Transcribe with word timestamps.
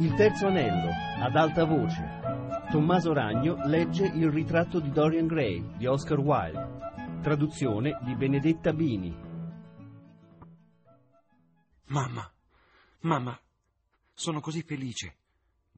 Il 0.00 0.14
terzo 0.14 0.46
anello, 0.46 0.90
ad 1.22 1.36
alta 1.36 1.66
voce. 1.66 2.02
Tommaso 2.70 3.12
Ragno 3.12 3.56
legge 3.66 4.06
Il 4.06 4.30
ritratto 4.30 4.80
di 4.80 4.90
Dorian 4.90 5.26
Gray 5.26 5.76
di 5.76 5.84
Oscar 5.84 6.18
Wilde. 6.18 7.20
Traduzione 7.20 7.98
di 8.02 8.16
Benedetta 8.16 8.72
Bini. 8.72 9.14
Mamma, 11.88 12.32
mamma, 13.00 13.38
sono 14.14 14.40
così 14.40 14.62
felice, 14.62 15.16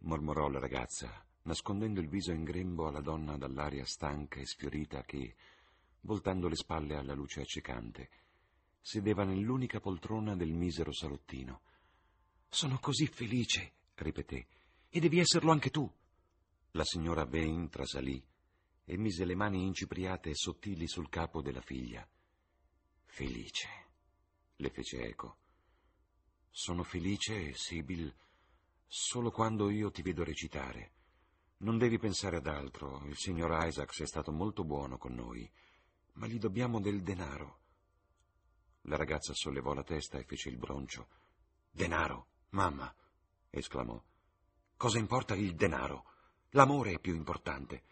mormorò 0.03 0.49
la 0.49 0.61
ragazza, 0.61 1.11
nascondendo 1.43 1.99
il 1.99 2.09
viso 2.09 2.31
in 2.31 2.45
grembo 2.45 2.86
alla 2.86 3.00
donna 3.00 3.36
dall'aria 3.36 3.85
stanca 3.85 4.39
e 4.39 4.46
sfiorita 4.46 5.03
che, 5.03 5.35
voltando 6.03 6.46
le 6.46 6.54
spalle 6.54 6.95
alla 6.95 7.14
luce 7.14 7.41
accecante, 7.41 8.09
sedeva 8.81 9.25
nell'unica 9.25 9.81
poltrona 9.81 10.36
del 10.36 10.53
misero 10.53 10.93
salottino. 10.93 11.63
Sono 12.49 12.79
così 12.79 13.09
felice, 13.09 13.73
ripeté, 13.95 14.46
e 14.89 15.01
devi 15.01 15.19
esserlo 15.19 15.51
anche 15.51 15.71
tu. 15.71 15.91
La 16.73 16.85
signora 16.85 17.25
Vane 17.25 17.69
trasalì 17.69 18.23
e 18.85 18.96
mise 18.96 19.25
le 19.25 19.35
mani 19.35 19.64
incipriate 19.64 20.31
e 20.31 20.35
sottili 20.35 20.89
sul 20.89 21.09
capo 21.09 21.43
della 21.43 21.61
figlia. 21.61 22.07
Felice, 23.05 23.69
le 24.57 24.71
fece 24.71 25.03
eco. 25.03 25.36
Sono 26.50 26.83
felice, 26.83 27.55
Sibyl, 27.55 28.14
solo 28.86 29.31
quando 29.31 29.71
io 29.71 29.91
ti 29.91 30.03
vedo 30.03 30.25
recitare. 30.25 30.93
Non 31.59 31.79
devi 31.79 31.99
pensare 31.99 32.36
ad 32.36 32.47
altro. 32.47 33.03
Il 33.06 33.17
signor 33.17 33.67
Isaacs 33.67 34.00
è 34.00 34.06
stato 34.06 34.33
molto 34.33 34.64
buono 34.64 34.98
con 34.98 35.14
noi, 35.14 35.50
ma 36.14 36.27
gli 36.27 36.39
dobbiamo 36.39 36.81
del 36.81 37.03
denaro. 37.03 37.61
La 38.83 38.97
ragazza 38.97 39.33
sollevò 39.33 39.72
la 39.72 39.84
testa 39.84 40.19
e 40.19 40.25
fece 40.25 40.48
il 40.48 40.56
broncio. 40.56 41.09
Denaro, 41.70 42.27
mamma, 42.50 42.92
esclamò. 43.53 44.03
Cosa 44.77 44.98
importa 44.98 45.34
il 45.34 45.55
denaro? 45.55 46.06
L'amore 46.50 46.92
è 46.92 46.98
più 46.98 47.14
importante. 47.14 47.83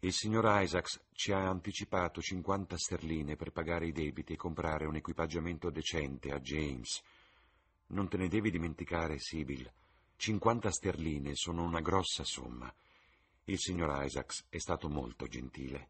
Il 0.00 0.12
signor 0.12 0.44
Isaacs 0.62 1.08
ci 1.12 1.32
ha 1.32 1.48
anticipato 1.48 2.20
50 2.20 2.76
sterline 2.76 3.36
per 3.36 3.50
pagare 3.50 3.86
i 3.86 3.92
debiti 3.92 4.34
e 4.34 4.36
comprare 4.36 4.86
un 4.86 4.96
equipaggiamento 4.96 5.70
decente 5.70 6.30
a 6.30 6.38
James. 6.38 7.02
Non 7.88 8.08
te 8.08 8.16
ne 8.16 8.28
devi 8.28 8.50
dimenticare, 8.50 9.18
Sibyl. 9.18 9.70
50 10.16 10.70
sterline 10.70 11.34
sono 11.34 11.62
una 11.62 11.80
grossa 11.80 12.24
somma. 12.24 12.72
Il 13.44 13.58
signor 13.58 14.04
Isaacs 14.04 14.46
è 14.48 14.58
stato 14.58 14.88
molto 14.88 15.26
gentile. 15.26 15.88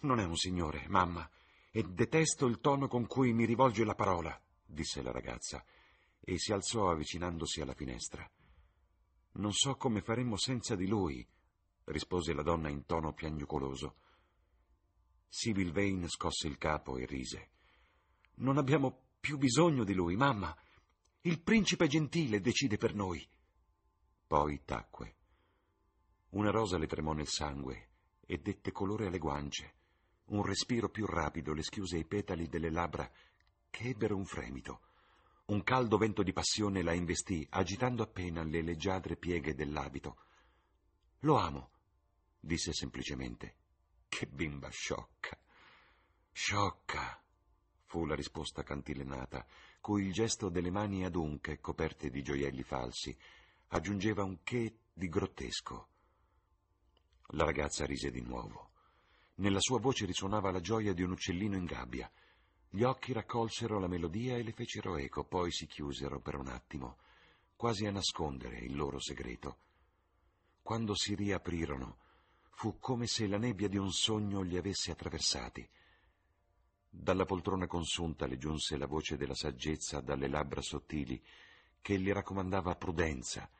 Non 0.00 0.18
è 0.18 0.24
un 0.24 0.36
signore, 0.36 0.86
mamma, 0.88 1.28
e 1.70 1.82
detesto 1.82 2.46
il 2.46 2.60
tono 2.60 2.88
con 2.88 3.06
cui 3.06 3.32
mi 3.32 3.44
rivolge 3.44 3.84
la 3.84 3.94
parola, 3.94 4.40
disse 4.64 5.02
la 5.02 5.12
ragazza, 5.12 5.64
e 6.20 6.38
si 6.38 6.52
alzò 6.52 6.90
avvicinandosi 6.90 7.60
alla 7.60 7.74
finestra. 7.74 8.28
Non 9.32 9.52
so 9.52 9.76
come 9.76 10.00
faremmo 10.02 10.36
senza 10.36 10.76
di 10.76 10.86
lui, 10.86 11.26
rispose 11.84 12.32
la 12.32 12.42
donna 12.42 12.68
in 12.68 12.84
tono 12.84 13.12
piagnucoloso. 13.12 13.96
Sibyl 15.28 15.72
Vane 15.72 16.08
scosse 16.08 16.48
il 16.48 16.58
capo 16.58 16.96
e 16.96 17.06
rise. 17.06 17.50
Non 18.36 18.58
abbiamo 18.58 19.10
più 19.20 19.38
bisogno 19.38 19.84
di 19.84 19.94
lui, 19.94 20.16
mamma. 20.16 20.56
Il 21.22 21.40
principe 21.40 21.86
gentile 21.86 22.40
decide 22.40 22.76
per 22.76 22.94
noi. 22.94 23.26
Poi 24.26 24.62
tacque. 24.64 25.16
Una 26.30 26.50
rosa 26.50 26.78
le 26.78 26.86
tremò 26.86 27.12
nel 27.12 27.28
sangue 27.28 27.88
e 28.20 28.38
dette 28.38 28.72
colore 28.72 29.06
alle 29.06 29.18
guance. 29.18 29.74
Un 30.26 30.44
respiro 30.44 30.88
più 30.88 31.06
rapido 31.06 31.52
le 31.52 31.62
schiuse 31.62 31.98
i 31.98 32.04
petali 32.04 32.48
delle 32.48 32.70
labbra 32.70 33.10
che 33.68 33.88
ebbero 33.88 34.16
un 34.16 34.24
fremito. 34.24 34.82
Un 35.50 35.64
caldo 35.64 35.96
vento 35.96 36.22
di 36.22 36.32
passione 36.32 36.80
la 36.80 36.92
investì, 36.92 37.44
agitando 37.50 38.04
appena 38.04 38.44
le 38.44 38.62
leggiadre 38.62 39.16
pieghe 39.16 39.52
dell'abito. 39.52 40.18
Lo 41.20 41.38
amo, 41.38 41.70
disse 42.38 42.72
semplicemente. 42.72 43.56
Che 44.06 44.28
bimba 44.28 44.68
sciocca. 44.68 45.36
Sciocca, 46.30 47.20
fu 47.82 48.06
la 48.06 48.14
risposta 48.14 48.62
cantilenata, 48.62 49.44
cui 49.80 50.04
il 50.04 50.12
gesto 50.12 50.50
delle 50.50 50.70
mani 50.70 51.04
adunche, 51.04 51.58
coperte 51.58 52.10
di 52.10 52.22
gioielli 52.22 52.62
falsi, 52.62 53.16
aggiungeva 53.70 54.22
un 54.22 54.44
che 54.44 54.76
di 54.92 55.08
grottesco. 55.08 55.88
La 57.30 57.42
ragazza 57.42 57.84
rise 57.86 58.12
di 58.12 58.20
nuovo. 58.20 58.70
Nella 59.36 59.60
sua 59.60 59.80
voce 59.80 60.06
risuonava 60.06 60.52
la 60.52 60.60
gioia 60.60 60.92
di 60.92 61.02
un 61.02 61.10
uccellino 61.10 61.56
in 61.56 61.64
gabbia. 61.64 62.08
Gli 62.72 62.84
occhi 62.84 63.12
raccolsero 63.12 63.80
la 63.80 63.88
melodia 63.88 64.36
e 64.36 64.44
le 64.44 64.52
fecero 64.52 64.96
eco, 64.96 65.24
poi 65.24 65.50
si 65.50 65.66
chiusero 65.66 66.20
per 66.20 66.36
un 66.36 66.46
attimo, 66.46 66.98
quasi 67.56 67.84
a 67.84 67.90
nascondere 67.90 68.58
il 68.58 68.76
loro 68.76 69.00
segreto. 69.00 69.58
Quando 70.62 70.94
si 70.94 71.16
riaprirono, 71.16 71.98
fu 72.50 72.78
come 72.78 73.08
se 73.08 73.26
la 73.26 73.38
nebbia 73.38 73.68
di 73.68 73.76
un 73.76 73.90
sogno 73.90 74.42
li 74.42 74.56
avesse 74.56 74.92
attraversati. 74.92 75.68
Dalla 76.88 77.24
poltrona 77.24 77.66
consunta 77.66 78.26
le 78.26 78.38
giunse 78.38 78.76
la 78.76 78.86
voce 78.86 79.16
della 79.16 79.34
saggezza 79.34 80.00
dalle 80.00 80.28
labbra 80.28 80.60
sottili, 80.60 81.20
che 81.80 81.98
gli 81.98 82.12
raccomandava 82.12 82.76
prudenza, 82.76 83.50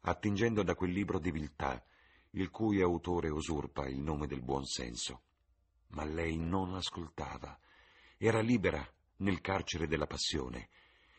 attingendo 0.00 0.64
da 0.64 0.74
quel 0.74 0.90
libro 0.90 1.20
di 1.20 1.30
viltà, 1.30 1.84
il 2.30 2.50
cui 2.50 2.80
autore 2.80 3.28
usurpa 3.28 3.86
il 3.86 4.00
nome 4.00 4.26
del 4.26 4.42
buon 4.42 4.64
senso. 4.64 5.22
Ma 5.90 6.02
lei 6.02 6.36
non 6.36 6.74
ascoltava. 6.74 7.56
Era 8.18 8.40
libera 8.40 8.86
nel 9.18 9.40
carcere 9.40 9.86
della 9.86 10.06
passione. 10.06 10.68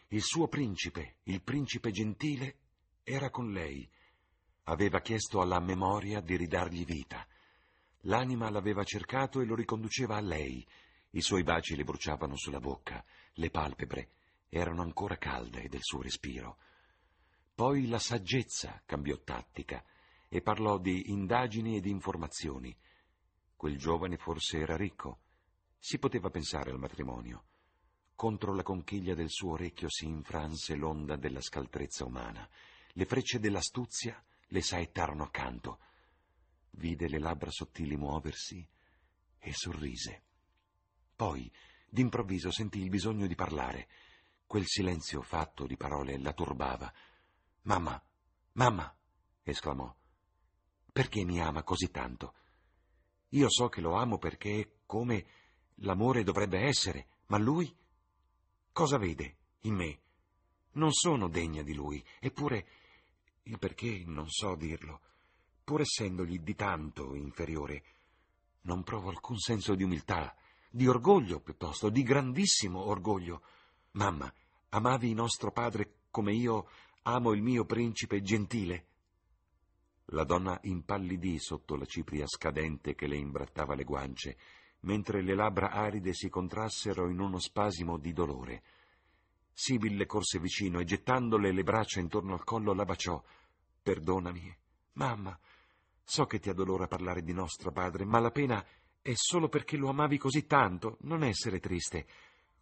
Il 0.09 0.23
suo 0.23 0.47
principe, 0.47 1.17
il 1.23 1.41
principe 1.41 1.91
gentile, 1.91 2.57
era 3.03 3.29
con 3.29 3.51
lei. 3.51 3.89
Aveva 4.63 5.01
chiesto 5.01 5.41
alla 5.41 5.59
memoria 5.59 6.21
di 6.21 6.35
ridargli 6.35 6.85
vita. 6.85 7.25
L'anima 8.01 8.49
l'aveva 8.49 8.83
cercato 8.83 9.41
e 9.41 9.45
lo 9.45 9.55
riconduceva 9.55 10.15
a 10.15 10.21
lei. 10.21 10.65
I 11.11 11.21
suoi 11.21 11.43
baci 11.43 11.75
le 11.75 11.83
bruciavano 11.83 12.35
sulla 12.35 12.59
bocca, 12.59 13.03
le 13.33 13.49
palpebre 13.49 14.09
erano 14.49 14.81
ancora 14.81 15.17
calde 15.17 15.67
del 15.69 15.81
suo 15.81 16.01
respiro. 16.01 16.57
Poi 17.53 17.87
la 17.87 17.99
saggezza 17.99 18.81
cambiò 18.85 19.17
tattica 19.23 19.83
e 20.29 20.41
parlò 20.41 20.77
di 20.77 21.11
indagini 21.11 21.77
e 21.77 21.79
di 21.79 21.89
informazioni. 21.89 22.75
Quel 23.55 23.77
giovane 23.77 24.17
forse 24.17 24.59
era 24.59 24.75
ricco. 24.75 25.21
Si 25.77 25.99
poteva 25.99 26.29
pensare 26.29 26.71
al 26.71 26.79
matrimonio. 26.79 27.45
Contro 28.15 28.53
la 28.53 28.63
conchiglia 28.63 29.13
del 29.13 29.29
suo 29.29 29.51
orecchio 29.51 29.89
si 29.89 30.05
infranse 30.05 30.75
l'onda 30.75 31.15
della 31.15 31.41
scaltrezza 31.41 32.03
umana. 32.03 32.49
Le 32.93 33.05
frecce 33.05 33.39
dell'astuzia 33.39 34.21
le 34.47 34.61
saettarono 34.61 35.23
accanto. 35.23 35.79
Vide 36.71 37.07
le 37.07 37.19
labbra 37.19 37.51
sottili 37.51 37.95
muoversi 37.95 38.67
e 39.39 39.53
sorrise. 39.53 40.23
Poi, 41.15 41.51
d'improvviso, 41.89 42.51
sentì 42.51 42.81
il 42.81 42.89
bisogno 42.89 43.27
di 43.27 43.35
parlare. 43.35 43.87
Quel 44.45 44.65
silenzio 44.65 45.21
fatto 45.21 45.65
di 45.67 45.77
parole 45.77 46.17
la 46.19 46.33
turbava. 46.33 46.91
Mamma, 47.63 48.01
mamma, 48.53 48.97
esclamò, 49.43 49.93
perché 50.91 51.23
mi 51.23 51.39
ama 51.41 51.63
così 51.63 51.91
tanto? 51.91 52.33
Io 53.29 53.49
so 53.49 53.67
che 53.67 53.81
lo 53.81 53.95
amo 53.95 54.17
perché 54.17 54.59
è 54.59 54.71
come 54.85 55.25
l'amore 55.81 56.23
dovrebbe 56.23 56.59
essere, 56.59 57.07
ma 57.27 57.37
lui? 57.37 57.75
Cosa 58.71 58.97
vede 58.97 59.37
in 59.61 59.75
me? 59.75 59.99
Non 60.73 60.91
sono 60.91 61.27
degna 61.27 61.63
di 61.63 61.73
lui, 61.73 62.03
eppure 62.19 62.67
il 63.43 63.57
perché 63.57 64.03
non 64.05 64.29
so 64.29 64.55
dirlo. 64.55 65.01
Pur 65.63 65.81
essendogli 65.81 66.39
di 66.39 66.55
tanto 66.55 67.15
inferiore, 67.15 67.83
non 68.61 68.83
provo 68.83 69.09
alcun 69.09 69.37
senso 69.37 69.75
di 69.75 69.83
umiltà, 69.83 70.35
di 70.69 70.87
orgoglio 70.87 71.39
piuttosto, 71.39 71.89
di 71.89 72.03
grandissimo 72.03 72.85
orgoglio. 72.85 73.41
Mamma, 73.91 74.31
amavi 74.69 75.13
nostro 75.13 75.51
padre 75.51 76.01
come 76.11 76.33
io 76.33 76.69
amo 77.03 77.33
il 77.33 77.41
mio 77.41 77.65
principe 77.65 78.21
gentile? 78.21 78.85
La 80.11 80.23
donna 80.23 80.57
impallidì 80.63 81.37
sotto 81.39 81.75
la 81.75 81.85
cipria 81.85 82.25
scadente 82.27 82.95
che 82.95 83.07
le 83.07 83.17
imbrattava 83.17 83.75
le 83.75 83.83
guance, 83.83 84.37
mentre 84.81 85.21
le 85.21 85.33
labbra 85.33 85.71
aride 85.71 86.13
si 86.13 86.29
contrassero 86.29 87.09
in 87.09 87.19
uno 87.19 87.39
spasimo 87.39 87.97
di 87.97 88.13
dolore. 88.13 88.63
Sibyl 89.53 89.95
le 89.95 90.05
corse 90.05 90.39
vicino 90.39 90.79
e 90.79 90.85
gettandole 90.85 91.51
le 91.51 91.63
braccia 91.63 91.99
intorno 91.99 92.33
al 92.33 92.43
collo 92.43 92.73
la 92.73 92.85
baciò. 92.85 93.21
Perdonami, 93.81 94.55
mamma. 94.93 95.37
So 96.03 96.25
che 96.25 96.39
ti 96.39 96.49
addolora 96.49 96.87
parlare 96.87 97.23
di 97.23 97.33
nostro 97.33 97.71
padre, 97.71 98.05
ma 98.05 98.19
la 98.19 98.31
pena 98.31 98.63
è 99.01 99.13
solo 99.15 99.49
perché 99.49 99.75
lo 99.75 99.89
amavi 99.89 100.17
così 100.17 100.45
tanto. 100.45 100.97
Non 101.01 101.23
essere 101.23 101.59
triste. 101.59 102.05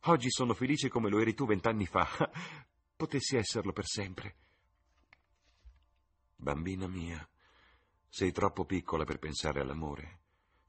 Oggi 0.07 0.29
sono 0.29 0.53
felice 0.53 0.87
come 0.87 1.09
lo 1.09 1.19
eri 1.19 1.33
tu 1.33 1.45
vent'anni 1.45 1.85
fa. 1.85 2.07
Potessi 2.95 3.35
esserlo 3.35 3.73
per 3.73 3.85
sempre. 3.85 4.35
Bambina 6.37 6.87
mia, 6.87 7.27
sei 8.07 8.31
troppo 8.31 8.65
piccola 8.65 9.03
per 9.03 9.19
pensare 9.19 9.61
all'amore. 9.61 10.19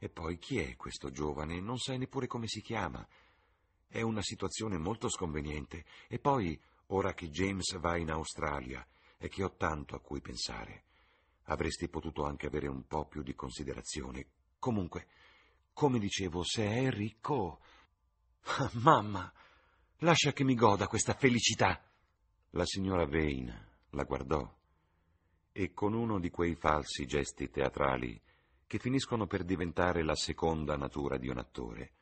E 0.06 0.08
poi 0.08 0.38
chi 0.38 0.61
è 0.61 0.76
questo 0.76 1.11
giovane? 1.11 1.58
Non 1.58 1.79
sai 1.79 1.99
neppure 1.99 2.29
come 2.29 2.47
si 2.47 2.61
chiama. 2.61 3.05
È 3.88 4.03
una 4.03 4.23
situazione 4.23 4.79
molto 4.79 5.08
sconveniente. 5.08 5.85
E 6.06 6.20
poi, 6.20 6.56
ora 6.91 7.12
che 7.12 7.29
James 7.29 7.76
va 7.81 7.97
in 7.97 8.12
Australia, 8.12 8.87
è 9.17 9.26
che 9.29 9.43
ho 9.43 9.56
tanto 9.56 9.97
a 9.97 10.00
cui 10.00 10.20
pensare. 10.20 10.85
Avresti 11.47 11.88
potuto 11.88 12.25
anche 12.25 12.47
avere 12.47 12.69
un 12.69 12.87
po' 12.87 13.06
più 13.06 13.25
di 13.25 13.35
considerazione. 13.35 14.29
Comunque, 14.61 15.08
come 15.73 15.99
dicevo, 15.99 16.44
se 16.44 16.64
è 16.64 16.88
ricco... 16.88 17.58
Mamma, 18.85 19.32
lascia 19.97 20.32
che 20.32 20.44
mi 20.44 20.55
goda 20.55 20.87
questa 20.87 21.14
felicità. 21.14 21.82
La 22.50 22.64
signora 22.64 23.06
Vane 23.06 23.70
la 23.91 24.05
guardò 24.05 24.55
e 25.50 25.73
con 25.73 25.94
uno 25.94 26.20
di 26.20 26.31
quei 26.31 26.55
falsi 26.55 27.06
gesti 27.06 27.50
teatrali 27.50 28.23
che 28.67 28.79
finiscono 28.79 29.27
per 29.27 29.45
diventare 29.45 30.03
la 30.03 30.15
seconda 30.15 30.77
natura 30.77 31.19
di 31.19 31.29
un 31.29 31.39
attore, 31.39 31.93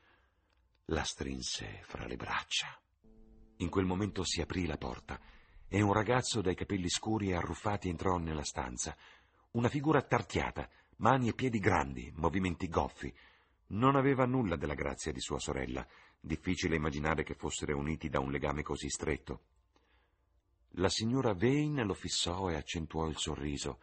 la 0.87 1.03
strinse 1.03 1.81
fra 1.85 2.07
le 2.07 2.17
braccia. 2.17 2.79
In 3.59 3.69
quel 3.69 3.85
momento 3.85 4.25
si 4.25 4.41
aprì 4.41 4.67
la 4.67 4.79
porta 4.79 5.21
e 5.69 5.81
un 5.81 5.93
ragazzo 5.93 6.41
dai 6.41 6.55
capelli 6.55 6.89
scuri 6.89 7.31
e 7.31 7.35
arruffati 7.35 7.89
entrò 7.89 8.17
nella 8.17 8.45
stanza. 8.45 8.97
Una 9.53 9.69
figura 9.69 10.03
tarchiata, 10.03 10.69
mani 10.97 11.29
e 11.29 11.35
piedi 11.35 11.59
grandi, 11.59 12.13
movimenti 12.17 12.69
goffi. 12.69 13.15
Non 13.69 13.97
aveva 13.97 14.25
nulla 14.25 14.57
della 14.57 14.75
grazia 14.75 15.13
di 15.13 15.21
sua 15.21 15.39
sorella. 15.39 15.87
Difficile 16.21 16.77
immaginare 16.77 17.23
che 17.23 17.35
fossero 17.35 17.77
uniti 17.77 18.09
da 18.09 18.21
un 18.21 18.31
legame 18.31 18.63
così 18.63 18.89
stretto. 18.89 19.43
La 20.77 20.89
signora 20.89 21.35
Vane 21.35 21.85
lo 21.85 21.95
fissò 21.95 22.49
e 22.51 22.57
accentuò 22.57 23.07
il 23.07 23.17
sorriso, 23.17 23.79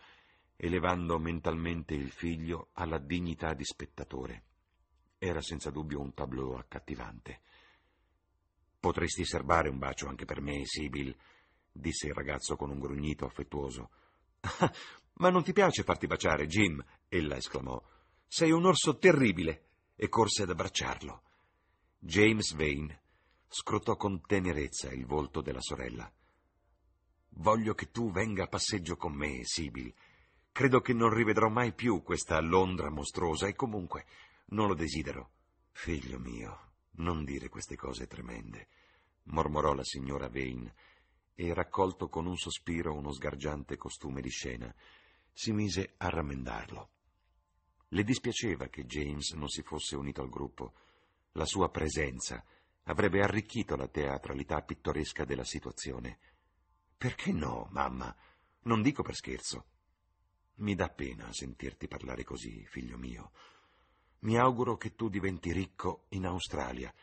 elevando 0.63 1.17
mentalmente 1.17 1.95
il 1.95 2.11
figlio 2.11 2.69
alla 2.73 2.99
dignità 2.99 3.55
di 3.55 3.65
spettatore. 3.65 4.43
Era 5.17 5.41
senza 5.41 5.71
dubbio 5.71 5.99
un 5.99 6.13
tableau 6.13 6.53
accattivante. 6.53 7.41
Potresti 8.79 9.25
serbare 9.25 9.69
un 9.69 9.79
bacio 9.79 10.07
anche 10.07 10.25
per 10.25 10.39
me, 10.39 10.61
Sibyl, 10.63 11.15
disse 11.71 12.07
il 12.07 12.13
ragazzo 12.13 12.55
con 12.57 12.69
un 12.69 12.79
grugnito 12.79 13.25
affettuoso. 13.25 13.89
Ma 15.13 15.31
non 15.31 15.41
ti 15.41 15.51
piace 15.51 15.81
farti 15.81 16.05
baciare, 16.05 16.45
Jim? 16.45 16.83
ella 17.07 17.37
esclamò. 17.37 17.81
Sei 18.27 18.51
un 18.51 18.65
orso 18.65 18.97
terribile! 18.97 19.65
e 19.95 20.09
corse 20.09 20.43
ad 20.43 20.49
abbracciarlo. 20.51 21.23
James 21.97 22.53
Vane 22.53 23.01
scrutò 23.47 23.95
con 23.95 24.21
tenerezza 24.21 24.91
il 24.91 25.05
volto 25.05 25.41
della 25.41 25.61
sorella. 25.61 26.11
Voglio 27.29 27.73
che 27.73 27.89
tu 27.89 28.11
venga 28.11 28.43
a 28.43 28.47
passeggio 28.47 28.95
con 28.95 29.13
me, 29.13 29.41
Sibyl. 29.43 29.93
Credo 30.53 30.81
che 30.81 30.93
non 30.93 31.13
rivedrò 31.13 31.47
mai 31.47 31.73
più 31.73 32.03
questa 32.03 32.39
Londra 32.41 32.89
mostruosa 32.89 33.47
e 33.47 33.55
comunque 33.55 34.05
non 34.47 34.67
lo 34.67 34.73
desidero. 34.73 35.31
Figlio 35.71 36.19
mio, 36.19 36.73
non 36.97 37.23
dire 37.23 37.47
queste 37.47 37.77
cose 37.77 38.05
tremende, 38.05 38.67
mormorò 39.23 39.73
la 39.73 39.85
signora 39.85 40.27
Vane 40.27 40.75
e, 41.35 41.53
raccolto 41.53 42.09
con 42.09 42.25
un 42.25 42.35
sospiro 42.35 42.93
uno 42.93 43.13
sgargiante 43.13 43.77
costume 43.77 44.19
di 44.19 44.29
scena, 44.29 44.73
si 45.31 45.53
mise 45.53 45.93
a 45.97 46.09
rammendarlo. 46.09 46.89
Le 47.87 48.03
dispiaceva 48.03 48.67
che 48.67 48.85
James 48.85 49.31
non 49.31 49.47
si 49.47 49.61
fosse 49.63 49.95
unito 49.95 50.21
al 50.21 50.29
gruppo. 50.29 50.73
La 51.33 51.45
sua 51.45 51.69
presenza 51.69 52.43
avrebbe 52.83 53.21
arricchito 53.23 53.77
la 53.77 53.87
teatralità 53.87 54.61
pittoresca 54.61 55.23
della 55.23 55.45
situazione. 55.45 56.19
Perché 56.97 57.31
no, 57.31 57.69
mamma? 57.71 58.13
Non 58.63 58.81
dico 58.81 59.01
per 59.01 59.15
scherzo. 59.15 59.70
Mi 60.61 60.75
dà 60.75 60.89
pena 60.89 61.33
sentirti 61.33 61.87
parlare 61.87 62.23
così, 62.23 62.63
figlio 62.67 62.95
mio. 62.95 63.31
Mi 64.19 64.37
auguro 64.37 64.77
che 64.77 64.93
tu 64.93 65.09
diventi 65.09 65.51
ricco 65.51 66.05
in 66.09 66.27
Australia. 66.27 66.93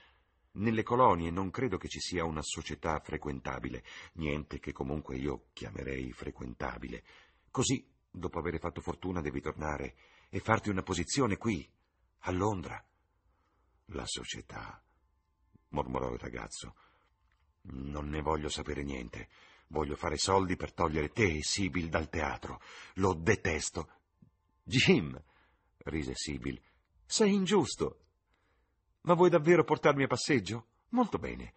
Nelle 0.52 0.84
colonie 0.84 1.32
non 1.32 1.50
credo 1.50 1.76
che 1.76 1.88
ci 1.88 1.98
sia 1.98 2.24
una 2.24 2.42
società 2.42 3.00
frequentabile, 3.00 3.82
niente 4.14 4.60
che 4.60 4.70
comunque 4.70 5.16
io 5.16 5.48
chiamerei 5.52 6.12
frequentabile. 6.12 7.02
Così, 7.50 7.84
dopo 8.08 8.38
aver 8.38 8.60
fatto 8.60 8.80
fortuna, 8.80 9.20
devi 9.20 9.40
tornare 9.40 9.96
e 10.28 10.38
farti 10.38 10.68
una 10.68 10.84
posizione 10.84 11.36
qui, 11.36 11.68
a 12.20 12.30
Londra. 12.30 12.80
La 13.86 14.06
società, 14.06 14.80
mormorò 15.70 16.12
il 16.12 16.20
ragazzo. 16.20 16.76
Non 17.62 18.08
ne 18.08 18.22
voglio 18.22 18.48
sapere 18.48 18.84
niente. 18.84 19.28
Voglio 19.68 19.96
fare 19.96 20.16
soldi 20.16 20.56
per 20.56 20.72
togliere 20.72 21.10
te 21.10 21.36
e 21.36 21.42
Sibyl 21.42 21.88
dal 21.88 22.08
teatro. 22.08 22.60
Lo 22.94 23.14
detesto. 23.14 23.88
Jim, 24.62 25.20
rise 25.84 26.12
Sibyl, 26.14 26.60
sei 27.04 27.34
ingiusto. 27.34 28.00
Ma 29.02 29.14
vuoi 29.14 29.30
davvero 29.30 29.64
portarmi 29.64 30.04
a 30.04 30.06
passeggio? 30.06 30.66
Molto 30.90 31.18
bene. 31.18 31.52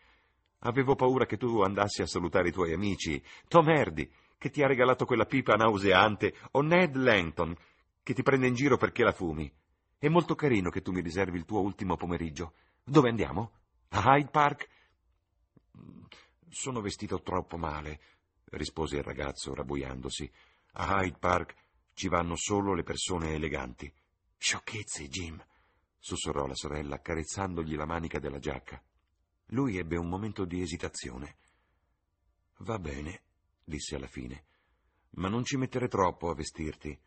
Avevo 0.60 0.96
paura 0.96 1.26
che 1.26 1.38
tu 1.38 1.62
andassi 1.62 2.02
a 2.02 2.06
salutare 2.06 2.50
i 2.50 2.52
tuoi 2.52 2.74
amici, 2.74 3.22
Tom 3.48 3.68
Hardy, 3.68 4.10
che 4.38 4.50
ti 4.50 4.62
ha 4.62 4.68
regalato 4.68 5.06
quella 5.06 5.26
pipa 5.26 5.56
nauseante, 5.56 6.36
o 6.52 6.62
Ned 6.62 6.96
Langton, 6.96 7.56
che 8.04 8.14
ti 8.14 8.24
prende 8.24 8.48
in 8.48 8.54
giro 8.54 8.78
perché 8.78 9.04
la 9.04 9.12
fumi. 9.12 9.52
È 9.98 10.08
molto 10.08 10.36
carino 10.36 10.70
che 10.70 10.82
tu 10.82 10.92
mi 10.92 11.02
riservi 11.02 11.38
il 11.38 11.46
tuo 11.46 11.62
ultimo 11.62 11.96
pomeriggio. 11.96 12.54
Dove 12.84 13.10
andiamo? 13.10 13.52
A 13.90 14.16
Hyde 14.16 14.30
Park? 14.30 14.70
Sono 16.54 16.82
vestito 16.82 17.22
troppo 17.22 17.56
male, 17.56 18.02
rispose 18.52 18.98
il 18.98 19.04
ragazzo 19.04 19.54
rabbuiandosi. 19.54 20.30
A 20.74 21.02
Hyde 21.02 21.18
Park 21.18 21.56
ci 21.94 22.10
vanno 22.10 22.36
solo 22.36 22.74
le 22.74 22.84
persone 22.84 23.34
eleganti. 23.34 23.92
Sciocchezze, 24.38 25.08
Jim, 25.08 25.42
sussurrò 25.98 26.46
la 26.48 26.54
sorella, 26.54 26.96
accarezzandogli 26.96 27.78
la 27.78 27.86
manica 27.86 28.20
della 28.20 28.40
giacca. 28.40 28.84
Lui 29.48 29.78
ebbe 29.78 29.96
un 29.96 30.10
momento 30.10 30.44
di 30.44 30.62
esitazione. 30.62 31.38
Va 32.58 32.78
bene, 32.80 33.22
disse 33.64 33.96
alla 33.96 34.08
fine, 34.08 34.44
ma 35.12 35.30
non 35.30 35.46
ci 35.46 35.56
mettere 35.56 35.88
troppo 35.88 36.30
a 36.30 36.36
vestirti. 36.36 37.00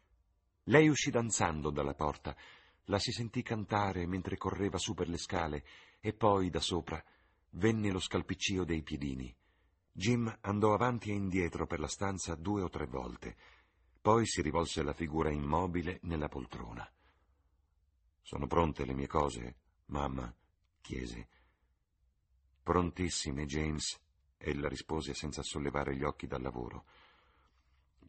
Lei 0.65 0.89
uscì 0.89 1.11
danzando 1.11 1.69
dalla 1.69 1.95
porta, 1.95 2.35
la 2.85 2.99
si 2.99 3.13
sentì 3.13 3.43
cantare 3.43 4.07
mentre 4.07 4.39
correva 4.39 4.79
su 4.79 4.95
per 4.95 5.11
le 5.11 5.19
scale 5.19 5.67
e 6.01 6.15
poi 6.15 6.49
da 6.49 6.61
sopra 6.61 7.05
venne 7.55 7.91
lo 7.91 7.99
scalpiccio 7.99 8.65
dei 8.65 8.83
piedini. 8.83 9.35
Jim 9.93 10.35
andò 10.41 10.75
avanti 10.75 11.11
e 11.11 11.15
indietro 11.15 11.67
per 11.67 11.81
la 11.81 11.87
stanza 11.87 12.35
due 12.35 12.63
o 12.63 12.69
tre 12.69 12.87
volte, 12.87 13.37
poi 14.01 14.27
si 14.27 14.43
rivolse 14.43 14.81
alla 14.81 14.93
figura 14.93 15.31
immobile 15.31 15.99
nella 16.03 16.29
poltrona. 16.29 16.89
Sono 18.21 18.47
pronte 18.47 18.85
le 18.85 18.95
mie 18.95 19.07
cose, 19.07 19.57
mamma? 19.87 20.35
chiese. 20.81 21.29
Prontissime, 22.63 23.47
James, 23.47 24.01
ella 24.37 24.69
rispose 24.69 25.15
senza 25.15 25.43
sollevare 25.43 25.97
gli 25.97 26.03
occhi 26.03 26.27
dal 26.27 26.43
lavoro. 26.43 26.87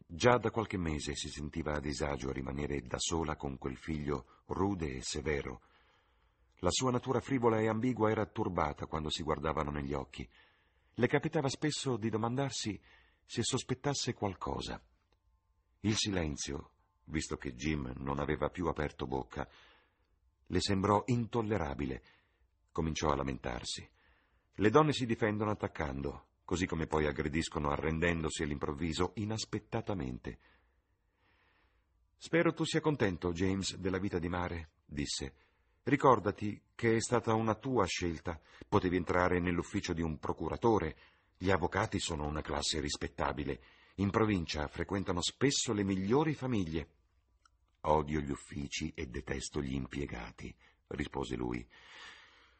Già 0.06 0.38
da 0.38 0.50
qualche 0.50 0.76
mese 0.76 1.14
si 1.14 1.28
sentiva 1.28 1.74
a 1.74 1.80
disagio 1.80 2.28
a 2.30 2.32
rimanere 2.32 2.80
da 2.82 2.98
sola 2.98 3.36
con 3.36 3.58
quel 3.58 3.76
figlio 3.76 4.42
rude 4.46 4.96
e 4.96 5.02
severo. 5.02 5.62
La 6.60 6.70
sua 6.70 6.90
natura 6.90 7.20
frivola 7.20 7.60
e 7.60 7.68
ambigua 7.68 8.10
era 8.10 8.24
turbata 8.26 8.86
quando 8.86 9.10
si 9.10 9.22
guardavano 9.22 9.70
negli 9.70 9.92
occhi. 9.92 10.28
Le 10.94 11.06
capitava 11.06 11.48
spesso 11.48 11.96
di 11.96 12.08
domandarsi 12.08 12.80
se 13.24 13.42
sospettasse 13.42 14.14
qualcosa. 14.14 14.82
Il 15.80 15.94
silenzio, 15.96 16.70
visto 17.04 17.36
che 17.36 17.54
Jim 17.54 17.92
non 17.96 18.18
aveva 18.18 18.48
più 18.48 18.66
aperto 18.68 19.06
bocca, 19.06 19.46
le 20.46 20.60
sembrò 20.60 21.02
intollerabile. 21.06 22.02
Cominciò 22.72 23.10
a 23.10 23.16
lamentarsi. 23.16 23.88
Le 24.54 24.70
donne 24.70 24.92
si 24.92 25.04
difendono 25.04 25.50
attaccando, 25.50 26.28
così 26.44 26.66
come 26.66 26.86
poi 26.86 27.06
aggrediscono 27.06 27.70
arrendendosi 27.70 28.42
all'improvviso 28.42 29.12
inaspettatamente. 29.16 30.38
Spero 32.16 32.54
tu 32.54 32.64
sia 32.64 32.80
contento, 32.80 33.32
James, 33.32 33.76
della 33.76 33.98
vita 33.98 34.18
di 34.18 34.28
mare, 34.28 34.70
disse. 34.86 35.34
Ricordati 35.86 36.60
che 36.74 36.96
è 36.96 37.00
stata 37.00 37.32
una 37.34 37.54
tua 37.54 37.86
scelta. 37.86 38.40
Potevi 38.68 38.96
entrare 38.96 39.38
nell'ufficio 39.38 39.92
di 39.92 40.02
un 40.02 40.18
procuratore. 40.18 40.96
Gli 41.36 41.48
avvocati 41.48 42.00
sono 42.00 42.26
una 42.26 42.42
classe 42.42 42.80
rispettabile. 42.80 43.62
In 43.96 44.10
provincia 44.10 44.66
frequentano 44.66 45.22
spesso 45.22 45.72
le 45.72 45.84
migliori 45.84 46.34
famiglie. 46.34 46.88
Odio 47.82 48.18
gli 48.18 48.32
uffici 48.32 48.92
e 48.96 49.06
detesto 49.06 49.62
gli 49.62 49.74
impiegati, 49.74 50.52
rispose 50.88 51.36
lui. 51.36 51.64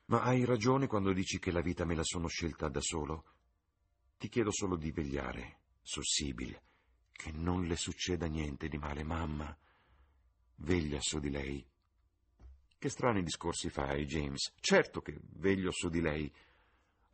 Ma 0.05 0.23
hai 0.23 0.45
ragione 0.45 0.87
quando 0.87 1.13
dici 1.13 1.41
che 1.41 1.51
la 1.51 1.63
vita 1.63 1.85
me 1.85 1.97
la 1.97 2.05
sono 2.05 2.29
scelta 2.29 2.69
da 2.69 2.81
solo. 2.81 3.25
Ti 4.19 4.29
chiedo 4.29 4.53
solo 4.53 4.77
di 4.77 4.93
vegliare 4.93 5.63
su 5.83 6.01
Sibyl, 6.01 6.57
che 7.11 7.33
non 7.33 7.65
le 7.67 7.75
succeda 7.75 8.27
niente 8.27 8.69
di 8.69 8.79
male, 8.79 9.03
mamma. 9.03 9.59
Veglia 10.59 11.01
su 11.01 11.19
di 11.19 11.31
lei. 11.31 11.69
Che 12.79 12.89
strani 12.91 13.23
discorsi 13.23 13.71
fai, 13.71 14.05
James. 14.05 14.53
Certo 14.61 15.01
che 15.01 15.19
veglio 15.37 15.71
su 15.71 15.89
di 15.89 16.01
lei. 16.01 16.31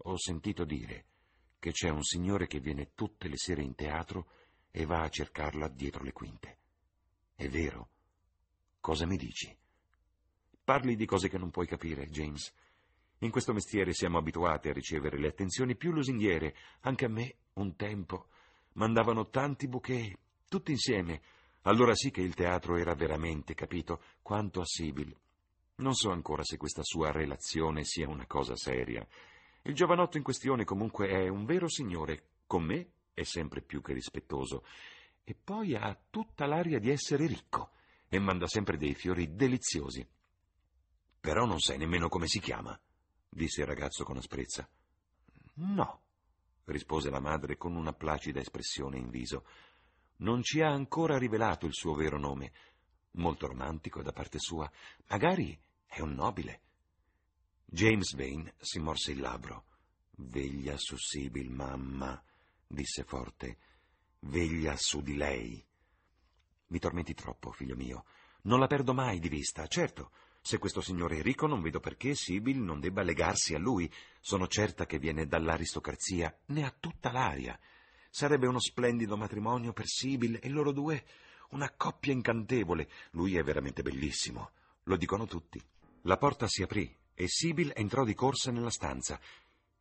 Ho 0.04 0.18
sentito 0.18 0.64
dire 0.64 1.04
che 1.60 1.70
c'è 1.70 1.88
un 1.88 2.02
signore 2.02 2.48
che 2.48 2.58
viene 2.58 2.90
tutte 2.94 3.28
le 3.28 3.36
sere 3.36 3.62
in 3.62 3.76
teatro 3.76 4.26
e 4.72 4.84
va 4.84 5.02
a 5.02 5.08
cercarla 5.08 5.68
dietro 5.68 6.02
le 6.02 6.12
quinte. 6.12 6.58
È 7.36 7.48
vero? 7.48 7.90
Cosa 8.80 9.06
mi 9.06 9.16
dici? 9.16 9.56
Parli 10.64 10.96
di 10.96 11.06
cose 11.06 11.28
che 11.28 11.38
non 11.38 11.50
puoi 11.50 11.68
capire, 11.68 12.08
James. 12.08 12.52
In 13.18 13.30
questo 13.30 13.52
mestiere 13.52 13.92
siamo 13.92 14.18
abituati 14.18 14.68
a 14.68 14.72
ricevere 14.72 15.16
le 15.16 15.28
attenzioni 15.28 15.76
più 15.76 15.92
lusinghiere. 15.92 16.56
Anche 16.80 17.04
a 17.04 17.08
me, 17.08 17.36
un 17.54 17.76
tempo, 17.76 18.30
mandavano 18.72 19.28
tanti 19.28 19.68
bouquet, 19.68 20.18
tutti 20.48 20.72
insieme. 20.72 21.22
Allora 21.62 21.94
sì 21.94 22.10
che 22.10 22.20
il 22.20 22.34
teatro 22.34 22.76
era 22.76 22.94
veramente, 22.96 23.54
capito, 23.54 24.02
quanto 24.22 24.60
a 24.60 24.64
Sibyl. 24.64 25.16
Non 25.82 25.94
so 25.94 26.12
ancora 26.12 26.44
se 26.44 26.58
questa 26.58 26.84
sua 26.84 27.10
relazione 27.10 27.82
sia 27.82 28.08
una 28.08 28.24
cosa 28.24 28.54
seria. 28.54 29.04
Il 29.62 29.74
giovanotto 29.74 30.16
in 30.16 30.22
questione 30.22 30.62
comunque 30.62 31.08
è 31.08 31.26
un 31.26 31.44
vero 31.44 31.68
signore, 31.68 32.28
con 32.46 32.62
me 32.62 32.92
è 33.12 33.24
sempre 33.24 33.62
più 33.62 33.82
che 33.82 33.92
rispettoso, 33.92 34.64
e 35.24 35.34
poi 35.34 35.74
ha 35.74 36.00
tutta 36.08 36.46
l'aria 36.46 36.78
di 36.78 36.88
essere 36.88 37.26
ricco 37.26 37.72
e 38.08 38.20
manda 38.20 38.46
sempre 38.46 38.76
dei 38.76 38.94
fiori 38.94 39.34
deliziosi. 39.34 40.08
Però 41.18 41.46
non 41.46 41.58
sai 41.58 41.78
nemmeno 41.78 42.08
come 42.08 42.28
si 42.28 42.38
chiama, 42.38 42.80
disse 43.28 43.62
il 43.62 43.66
ragazzo 43.66 44.04
con 44.04 44.16
asprezza. 44.16 44.68
No, 45.54 46.02
rispose 46.66 47.10
la 47.10 47.20
madre 47.20 47.56
con 47.56 47.74
una 47.74 47.92
placida 47.92 48.38
espressione 48.38 48.98
in 48.98 49.10
viso. 49.10 49.44
Non 50.18 50.44
ci 50.44 50.60
ha 50.60 50.70
ancora 50.70 51.18
rivelato 51.18 51.66
il 51.66 51.74
suo 51.74 51.94
vero 51.94 52.20
nome. 52.20 52.52
Molto 53.14 53.48
romantico 53.48 54.00
da 54.00 54.12
parte 54.12 54.38
sua. 54.38 54.70
Magari 55.08 55.58
è 55.94 56.00
un 56.00 56.14
nobile. 56.14 56.60
James 57.66 58.14
Vane 58.14 58.54
si 58.58 58.78
morse 58.78 59.12
il 59.12 59.20
labbro. 59.20 59.64
Veglia 60.16 60.78
su 60.78 60.96
Sibyl, 60.96 61.50
mamma, 61.50 62.20
disse 62.66 63.04
forte. 63.04 63.58
Veglia 64.20 64.74
su 64.76 65.02
di 65.02 65.16
lei. 65.16 65.62
Mi 66.68 66.78
tormenti 66.78 67.12
troppo, 67.12 67.52
figlio 67.52 67.76
mio. 67.76 68.06
Non 68.44 68.58
la 68.58 68.68
perdo 68.68 68.94
mai 68.94 69.18
di 69.18 69.28
vista, 69.28 69.66
certo. 69.66 70.12
Se 70.40 70.56
questo 70.56 70.80
signore 70.80 71.18
è 71.18 71.22
ricco, 71.22 71.46
non 71.46 71.60
vedo 71.60 71.78
perché 71.78 72.14
Sibyl 72.14 72.58
non 72.58 72.80
debba 72.80 73.02
legarsi 73.02 73.54
a 73.54 73.58
lui. 73.58 73.92
Sono 74.18 74.48
certa 74.48 74.86
che 74.86 74.98
viene 74.98 75.26
dall'aristocrazia, 75.26 76.34
ne 76.46 76.64
ha 76.64 76.74
tutta 76.78 77.12
l'aria. 77.12 77.58
Sarebbe 78.08 78.46
uno 78.46 78.60
splendido 78.60 79.18
matrimonio 79.18 79.74
per 79.74 79.86
Sibyl 79.86 80.38
e 80.40 80.48
loro 80.48 80.72
due 80.72 81.04
una 81.50 81.70
coppia 81.70 82.14
incantevole. 82.14 82.88
Lui 83.10 83.36
è 83.36 83.42
veramente 83.42 83.82
bellissimo. 83.82 84.52
Lo 84.84 84.96
dicono 84.96 85.26
tutti. 85.26 85.62
La 86.02 86.16
porta 86.16 86.48
si 86.48 86.62
aprì 86.62 86.92
e 87.14 87.28
Sibyl 87.28 87.72
entrò 87.74 88.04
di 88.04 88.14
corsa 88.14 88.50
nella 88.50 88.70
stanza. 88.70 89.20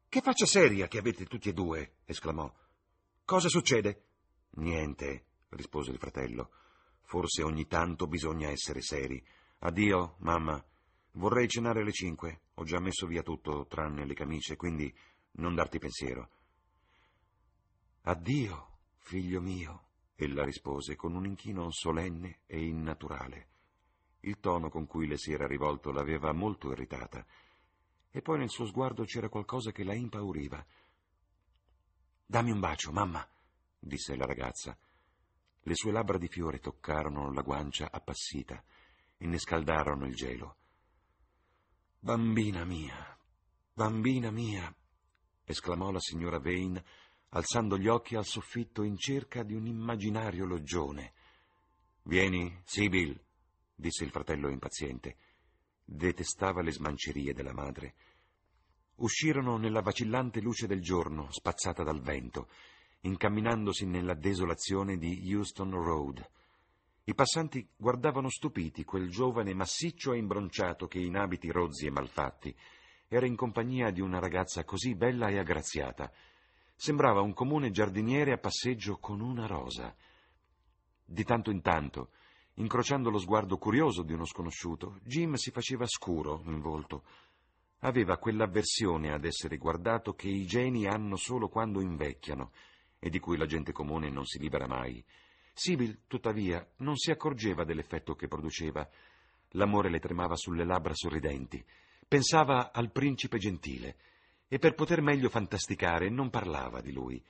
Che 0.07 0.21
faccia 0.21 0.45
seria 0.45 0.87
che 0.87 0.99
avete 0.99 1.25
tutti 1.25 1.49
e 1.49 1.53
due! 1.53 1.95
esclamò. 2.05 2.51
Cosa 3.25 3.47
succede? 3.47 4.05
Niente, 4.55 5.25
rispose 5.49 5.91
il 5.91 5.97
fratello. 5.97 6.51
Forse 7.01 7.41
ogni 7.43 7.65
tanto 7.65 8.07
bisogna 8.07 8.49
essere 8.49 8.81
seri. 8.81 9.23
Addio, 9.59 10.17
mamma. 10.19 10.63
Vorrei 11.13 11.47
cenare 11.47 11.81
alle 11.81 11.91
cinque. 11.91 12.41
Ho 12.55 12.63
già 12.63 12.79
messo 12.79 13.07
via 13.07 13.23
tutto, 13.23 13.65
tranne 13.67 14.05
le 14.05 14.13
camicie, 14.13 14.55
quindi 14.55 14.93
non 15.33 15.55
darti 15.55 15.79
pensiero. 15.79 16.29
Addio, 18.01 18.79
figlio 18.97 19.41
mio, 19.41 19.87
ella 20.15 20.43
rispose 20.43 20.95
con 20.95 21.15
un 21.15 21.25
inchino 21.25 21.71
solenne 21.71 22.41
e 22.45 22.63
innaturale. 22.63 23.50
Il 24.21 24.39
tono 24.39 24.69
con 24.69 24.85
cui 24.85 25.07
le 25.07 25.17
si 25.17 25.31
era 25.31 25.47
rivolto 25.47 25.91
l'aveva 25.91 26.31
molto 26.31 26.71
irritata, 26.71 27.25
e 28.09 28.21
poi 28.21 28.39
nel 28.39 28.49
suo 28.49 28.65
sguardo 28.65 29.03
c'era 29.03 29.29
qualcosa 29.29 29.71
che 29.71 29.83
la 29.83 29.95
impauriva. 29.95 30.63
Dammi 32.25 32.51
un 32.51 32.59
bacio, 32.59 32.91
mamma, 32.91 33.27
disse 33.79 34.15
la 34.15 34.25
ragazza. 34.25 34.77
Le 35.63 35.75
sue 35.75 35.91
labbra 35.91 36.17
di 36.17 36.27
fiore 36.27 36.59
toccarono 36.59 37.31
la 37.31 37.41
guancia 37.41 37.89
appassita 37.91 38.63
e 39.17 39.25
ne 39.27 39.37
scaldarono 39.37 40.05
il 40.05 40.15
gelo. 40.15 40.55
Bambina 41.99 42.65
mia, 42.65 43.17
bambina 43.73 44.31
mia, 44.31 44.73
esclamò 45.43 45.91
la 45.91 45.99
signora 45.99 46.39
Vane, 46.39 46.83
alzando 47.29 47.77
gli 47.77 47.87
occhi 47.87 48.15
al 48.15 48.25
soffitto 48.25 48.83
in 48.83 48.97
cerca 48.97 49.43
di 49.43 49.53
un 49.53 49.67
immaginario 49.67 50.45
loggione. 50.45 51.13
Vieni, 52.03 52.61
Sibyl, 52.63 53.19
disse 53.81 54.05
il 54.05 54.11
fratello 54.11 54.47
impaziente. 54.47 55.17
Detestava 55.83 56.61
le 56.61 56.71
smancerie 56.71 57.33
della 57.33 57.51
madre. 57.51 57.95
Uscirono 58.97 59.57
nella 59.57 59.81
vacillante 59.81 60.39
luce 60.39 60.67
del 60.67 60.79
giorno, 60.79 61.29
spazzata 61.31 61.83
dal 61.83 61.99
vento, 61.99 62.47
incamminandosi 63.01 63.85
nella 63.87 64.13
desolazione 64.13 64.97
di 64.97 65.33
Houston 65.33 65.71
Road. 65.71 66.29
I 67.05 67.15
passanti 67.15 67.67
guardavano 67.75 68.29
stupiti 68.29 68.85
quel 68.85 69.09
giovane 69.09 69.55
massiccio 69.55 70.13
e 70.13 70.19
imbronciato 70.19 70.87
che 70.87 70.99
in 70.99 71.17
abiti 71.17 71.49
rozzi 71.49 71.87
e 71.87 71.89
malfatti 71.89 72.55
era 73.07 73.25
in 73.25 73.35
compagnia 73.35 73.89
di 73.89 73.99
una 73.99 74.19
ragazza 74.19 74.63
così 74.63 74.95
bella 74.95 75.27
e 75.29 75.39
aggraziata. 75.39 76.09
Sembrava 76.75 77.21
un 77.21 77.33
comune 77.33 77.71
giardiniere 77.71 78.31
a 78.31 78.37
passeggio 78.37 78.97
con 78.97 79.19
una 79.19 79.47
rosa. 79.47 79.93
Di 81.03 81.23
tanto 81.23 81.49
in 81.51 81.61
tanto, 81.61 82.11
incrociando 82.55 83.09
lo 83.09 83.17
sguardo 83.17 83.57
curioso 83.57 84.03
di 84.03 84.13
uno 84.13 84.25
sconosciuto, 84.25 84.99
Jim 85.03 85.33
si 85.33 85.51
faceva 85.51 85.85
scuro 85.85 86.41
in 86.45 86.59
volto. 86.59 87.03
Aveva 87.79 88.17
quell'avversione 88.17 89.11
ad 89.11 89.25
essere 89.25 89.57
guardato 89.57 90.13
che 90.13 90.27
i 90.27 90.45
geni 90.45 90.85
hanno 90.85 91.15
solo 91.15 91.47
quando 91.47 91.81
invecchiano 91.81 92.51
e 92.99 93.09
di 93.09 93.19
cui 93.19 93.37
la 93.37 93.47
gente 93.47 93.71
comune 93.71 94.09
non 94.09 94.25
si 94.25 94.37
libera 94.37 94.67
mai. 94.67 95.03
Sibyl, 95.53 96.01
tuttavia, 96.07 96.65
non 96.77 96.95
si 96.95 97.11
accorgeva 97.11 97.63
dell'effetto 97.63 98.13
che 98.13 98.27
produceva. 98.27 98.87
L'amore 99.55 99.89
le 99.89 99.99
tremava 99.99 100.35
sulle 100.35 100.63
labbra 100.63 100.93
sorridenti. 100.93 101.63
Pensava 102.07 102.71
al 102.71 102.91
principe 102.91 103.37
gentile 103.37 103.97
e 104.47 104.59
per 104.59 104.75
poter 104.75 105.01
meglio 105.01 105.29
fantasticare 105.29 106.09
non 106.09 106.29
parlava 106.29 106.81
di 106.81 106.91
lui, 106.91 107.23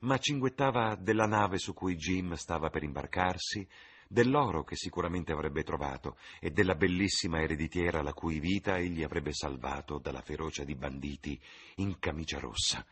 ma 0.00 0.18
cinguettava 0.18 0.96
della 0.96 1.26
nave 1.26 1.58
su 1.58 1.72
cui 1.72 1.94
Jim 1.94 2.34
stava 2.34 2.68
per 2.68 2.82
imbarcarsi, 2.82 3.66
dell'oro 4.14 4.62
che 4.62 4.76
sicuramente 4.76 5.32
avrebbe 5.32 5.64
trovato 5.64 6.16
e 6.40 6.50
della 6.50 6.76
bellissima 6.76 7.42
ereditiera 7.42 8.00
la 8.00 8.14
cui 8.14 8.38
vita 8.38 8.78
egli 8.78 9.02
avrebbe 9.02 9.34
salvato 9.34 9.98
dalla 9.98 10.22
ferocia 10.22 10.62
di 10.62 10.76
banditi 10.76 11.38
in 11.76 11.98
camicia 11.98 12.38
rossa. 12.38 12.86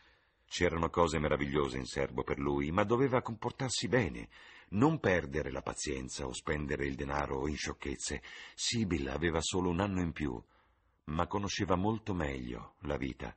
C'erano 0.45 0.89
cose 0.89 1.19
meravigliose 1.19 1.77
in 1.77 1.85
serbo 1.85 2.23
per 2.23 2.37
lui, 2.37 2.71
ma 2.71 2.83
doveva 2.83 3.21
comportarsi 3.21 3.87
bene, 3.87 4.27
non 4.71 4.99
perdere 4.99 5.49
la 5.49 5.61
pazienza 5.61 6.27
o 6.27 6.33
spendere 6.33 6.85
il 6.85 6.95
denaro 6.95 7.47
in 7.47 7.55
sciocchezze. 7.55 8.21
Sibyl 8.53 9.07
aveva 9.07 9.39
solo 9.41 9.69
un 9.69 9.79
anno 9.79 10.01
in 10.01 10.11
più, 10.11 10.39
ma 11.05 11.25
conosceva 11.25 11.75
molto 11.75 12.13
meglio 12.13 12.75
la 12.81 12.97
vita. 12.97 13.33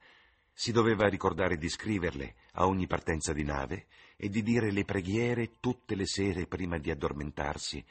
Si 0.59 0.73
doveva 0.73 1.07
ricordare 1.07 1.59
di 1.59 1.69
scriverle 1.69 2.37
a 2.53 2.67
ogni 2.67 2.87
partenza 2.87 3.35
di 3.35 3.45
nave 3.45 3.89
e 4.17 4.31
di 4.31 4.43
dire 4.43 4.73
le 4.73 4.87
preghiere 4.87 5.61
tutte 5.61 5.95
le 5.95 6.07
sere 6.07 6.47
prima 6.47 6.79
di 6.79 6.91
addormentarsi. 6.91 7.85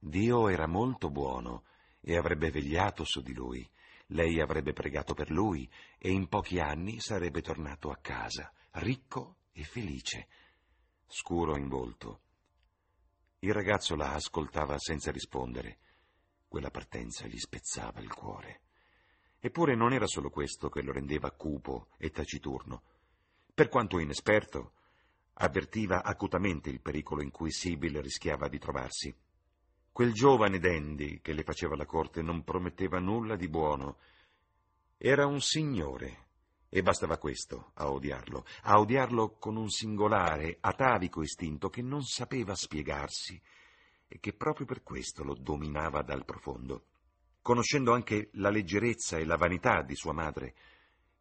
Dio 0.00 0.48
era 0.48 0.66
molto 0.66 1.10
buono 1.10 1.62
e 2.00 2.16
avrebbe 2.16 2.50
vegliato 2.50 3.04
su 3.04 3.22
di 3.22 3.32
lui. 3.32 3.64
Lei 4.06 4.40
avrebbe 4.40 4.72
pregato 4.72 5.14
per 5.14 5.30
lui 5.30 5.70
e 5.96 6.10
in 6.10 6.26
pochi 6.26 6.58
anni 6.58 6.98
sarebbe 6.98 7.40
tornato 7.40 7.88
a 7.92 7.98
casa, 7.98 8.52
ricco 8.72 9.36
e 9.52 9.62
felice. 9.62 10.26
Scuro 11.06 11.56
in 11.56 11.68
volto, 11.68 12.22
il 13.38 13.52
ragazzo 13.52 13.94
la 13.94 14.14
ascoltava 14.14 14.76
senza 14.76 15.12
rispondere. 15.12 15.78
Quella 16.48 16.70
partenza 16.70 17.28
gli 17.28 17.38
spezzava 17.38 18.00
il 18.00 18.12
cuore. 18.12 18.62
Eppure 19.44 19.74
non 19.74 19.92
era 19.92 20.06
solo 20.06 20.30
questo 20.30 20.68
che 20.68 20.82
lo 20.82 20.92
rendeva 20.92 21.32
cupo 21.32 21.88
e 21.98 22.10
taciturno. 22.10 22.82
Per 23.52 23.68
quanto 23.68 23.98
inesperto, 23.98 24.74
avvertiva 25.34 26.04
acutamente 26.04 26.70
il 26.70 26.80
pericolo 26.80 27.22
in 27.22 27.32
cui 27.32 27.50
Sibyl 27.50 28.00
rischiava 28.00 28.46
di 28.46 28.60
trovarsi. 28.60 29.12
Quel 29.90 30.12
giovane 30.12 30.60
dandy 30.60 31.20
che 31.20 31.32
le 31.32 31.42
faceva 31.42 31.74
la 31.74 31.86
corte 31.86 32.22
non 32.22 32.44
prometteva 32.44 33.00
nulla 33.00 33.34
di 33.34 33.48
buono. 33.48 33.98
Era 34.96 35.26
un 35.26 35.40
signore, 35.40 36.28
e 36.68 36.80
bastava 36.80 37.18
questo 37.18 37.72
a 37.74 37.90
odiarlo, 37.90 38.46
a 38.62 38.78
odiarlo 38.78 39.38
con 39.38 39.56
un 39.56 39.68
singolare, 39.68 40.58
atavico 40.60 41.20
istinto 41.20 41.68
che 41.68 41.82
non 41.82 42.04
sapeva 42.04 42.54
spiegarsi 42.54 43.42
e 44.06 44.20
che 44.20 44.34
proprio 44.34 44.66
per 44.66 44.84
questo 44.84 45.24
lo 45.24 45.34
dominava 45.34 46.02
dal 46.02 46.24
profondo. 46.24 46.86
Conoscendo 47.42 47.92
anche 47.92 48.30
la 48.34 48.50
leggerezza 48.50 49.18
e 49.18 49.24
la 49.24 49.36
vanità 49.36 49.82
di 49.82 49.94
sua 49.94 50.12
madre, 50.12 50.54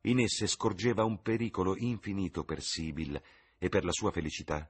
in 0.01 0.19
esse 0.19 0.47
scorgeva 0.47 1.03
un 1.03 1.21
pericolo 1.21 1.75
infinito 1.75 2.43
per 2.43 2.61
Sibyl 2.61 3.21
e 3.57 3.69
per 3.69 3.83
la 3.83 3.91
sua 3.91 4.11
felicità. 4.11 4.69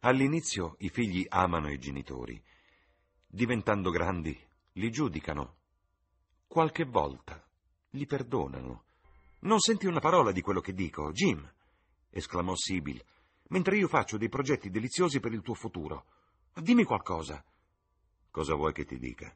All'inizio 0.00 0.76
i 0.78 0.88
figli 0.88 1.24
amano 1.28 1.70
i 1.70 1.78
genitori, 1.78 2.42
diventando 3.26 3.90
grandi 3.90 4.36
li 4.72 4.90
giudicano, 4.90 5.56
qualche 6.46 6.84
volta 6.84 7.42
li 7.90 8.06
perdonano 8.06 8.84
non 9.40 9.60
senti 9.60 9.86
una 9.86 10.00
parola 10.00 10.32
di 10.32 10.40
quello 10.40 10.60
che 10.60 10.72
dico, 10.72 11.12
Jim, 11.12 11.48
esclamò 12.10 12.54
Sibyl, 12.56 13.00
mentre 13.48 13.76
io 13.76 13.86
faccio 13.86 14.16
dei 14.16 14.28
progetti 14.28 14.68
deliziosi 14.68 15.20
per 15.20 15.32
il 15.32 15.42
tuo 15.42 15.54
futuro. 15.54 16.06
Dimmi 16.54 16.82
qualcosa. 16.82 17.44
Cosa 18.30 18.54
vuoi 18.56 18.72
che 18.72 18.84
ti 18.84 18.98
dica? 18.98 19.32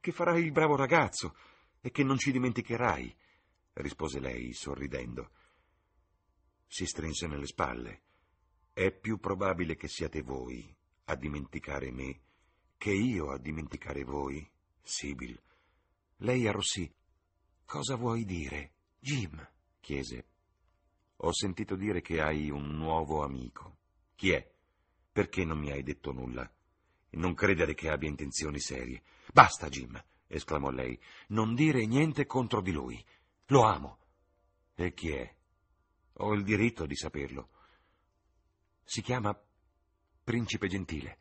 Che 0.00 0.12
farai 0.12 0.42
il 0.42 0.52
bravo 0.52 0.76
ragazzo 0.76 1.36
e 1.80 1.90
che 1.90 2.02
non 2.02 2.18
ci 2.18 2.32
dimenticherai, 2.32 3.16
rispose 3.74 4.20
lei, 4.20 4.52
sorridendo. 4.52 5.30
Si 6.66 6.84
strinse 6.84 7.26
nelle 7.26 7.46
spalle 7.46 8.02
È 8.72 8.92
più 8.92 9.18
probabile 9.18 9.74
che 9.74 9.88
siate 9.88 10.22
voi 10.22 10.74
a 11.04 11.16
dimenticare 11.16 11.90
me 11.90 12.20
che 12.78 12.92
io 12.92 13.32
a 13.32 13.38
dimenticare 13.38 14.04
voi, 14.04 14.48
Sibyl. 14.80 15.36
Lei 16.18 16.46
arrossì. 16.46 16.90
Cosa 17.64 17.96
vuoi 17.96 18.24
dire? 18.24 18.74
Jim, 19.00 19.46
chiese. 19.80 20.28
Ho 21.16 21.32
sentito 21.32 21.74
dire 21.74 22.00
che 22.00 22.20
hai 22.20 22.50
un 22.50 22.76
nuovo 22.76 23.24
amico. 23.24 23.78
Chi 24.14 24.30
è? 24.30 24.54
Perché 25.10 25.44
non 25.44 25.58
mi 25.58 25.72
hai 25.72 25.82
detto 25.82 26.12
nulla? 26.12 26.48
Non 27.18 27.34
credere 27.34 27.74
che 27.74 27.88
abbia 27.90 28.08
intenzioni 28.08 28.60
serie. 28.60 29.02
Basta, 29.32 29.68
Jim, 29.68 30.00
esclamò 30.28 30.70
lei. 30.70 30.98
Non 31.28 31.54
dire 31.54 31.84
niente 31.84 32.26
contro 32.26 32.60
di 32.60 32.70
lui. 32.70 33.04
Lo 33.46 33.64
amo. 33.64 33.98
E 34.74 34.94
chi 34.94 35.10
è? 35.10 35.34
Ho 36.14 36.32
il 36.32 36.44
diritto 36.44 36.86
di 36.86 36.94
saperlo. 36.94 37.50
Si 38.84 39.02
chiama 39.02 39.36
Principe 40.22 40.68
Gentile. 40.68 41.18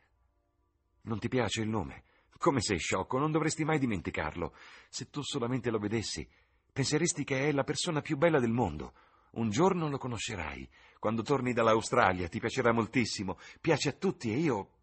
Non 1.02 1.18
ti 1.18 1.30
piace 1.30 1.62
il 1.62 1.70
nome? 1.70 2.04
Come 2.38 2.62
sei 2.62 2.78
sciocco, 2.78 3.18
non 3.18 3.32
dovresti 3.32 3.64
mai 3.64 3.80
dimenticarlo. 3.80 4.54
Se 4.90 5.10
tu 5.10 5.24
solamente 5.24 5.72
lo 5.72 5.80
vedessi, 5.80 6.28
penseresti 6.72 7.24
che 7.24 7.48
è 7.48 7.52
la 7.52 7.64
persona 7.64 8.02
più 8.02 8.18
bella 8.18 8.40
del 8.40 8.52
mondo. 8.52 8.94
Un 9.32 9.50
giorno 9.50 9.90
lo 9.90 9.98
conoscerai. 9.98 10.70
Quando 11.00 11.24
torni 11.24 11.54
dall'Australia 11.54 12.28
ti 12.28 12.40
piacerà 12.40 12.72
moltissimo. 12.72 13.40
Piace 13.60 13.90
a 13.90 13.94
tutti 13.94 14.32
e 14.32 14.38
io 14.38 14.77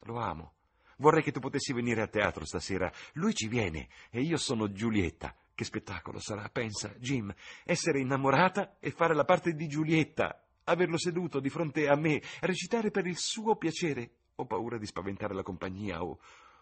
lo 0.00 0.18
amo. 0.18 0.54
Vorrei 0.98 1.22
che 1.22 1.32
tu 1.32 1.40
potessi 1.40 1.72
venire 1.72 2.02
a 2.02 2.08
teatro 2.08 2.44
stasera. 2.44 2.92
Lui 3.14 3.34
ci 3.34 3.48
viene 3.48 3.88
e 4.10 4.20
io 4.20 4.36
sono 4.36 4.70
Giulietta. 4.70 5.34
Che 5.54 5.64
spettacolo 5.64 6.18
sarà, 6.18 6.48
pensa, 6.48 6.94
Jim, 6.98 7.34
essere 7.64 8.00
innamorata 8.00 8.76
e 8.78 8.90
fare 8.90 9.14
la 9.14 9.24
parte 9.24 9.52
di 9.52 9.68
Giulietta, 9.68 10.42
averlo 10.64 10.96
seduto 10.96 11.38
di 11.38 11.50
fronte 11.50 11.86
a 11.86 11.96
me, 11.96 12.22
recitare 12.40 12.90
per 12.90 13.06
il 13.06 13.18
suo 13.18 13.56
piacere. 13.56 14.10
Ho 14.36 14.46
paura 14.46 14.78
di 14.78 14.86
spaventare 14.86 15.34
la 15.34 15.42
compagnia 15.42 16.02
o, 16.02 16.18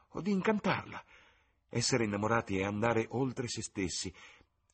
o 0.08 0.20
di 0.20 0.32
incantarla. 0.32 1.02
Essere 1.68 2.04
innamorati 2.04 2.58
e 2.58 2.64
andare 2.64 3.06
oltre 3.10 3.46
se 3.46 3.62
stessi. 3.62 4.12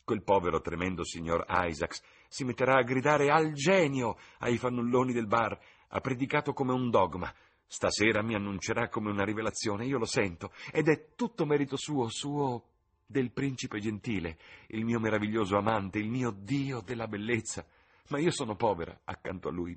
Quel 0.04 0.23
povero 0.23 0.61
tremendo 0.61 1.04
signor 1.04 1.44
Isaacs 1.49 2.02
si 2.28 2.44
metterà 2.44 2.76
a 2.76 2.83
gridare 2.83 3.30
al 3.30 3.52
genio 3.52 4.16
ai 4.38 4.56
fannulloni 4.56 5.12
del 5.12 5.26
bar. 5.26 5.59
Ha 5.88 6.00
predicato 6.00 6.52
come 6.52 6.73
un 6.73 6.90
dogma. 6.90 7.35
Stasera 7.66 8.23
mi 8.23 8.35
annuncerà 8.35 8.88
come 8.88 9.11
una 9.11 9.25
rivelazione, 9.25 9.87
io 9.87 9.99
lo 9.99 10.06
sento, 10.06 10.52
ed 10.73 10.88
è 10.88 11.14
tutto 11.14 11.44
merito 11.44 11.76
suo, 11.76 12.09
suo 12.09 12.64
del 13.06 13.30
principe 13.33 13.80
gentile, 13.80 14.38
il 14.68 14.85
mio 14.85 14.99
meraviglioso 15.00 15.56
amante, 15.56 15.99
il 15.99 16.09
mio 16.09 16.30
Dio 16.30 16.80
della 16.80 17.06
bellezza. 17.06 17.66
Ma 18.09 18.18
io 18.18 18.30
sono 18.30 18.54
povera 18.54 19.00
accanto 19.04 19.49
a 19.49 19.52
lui. 19.52 19.76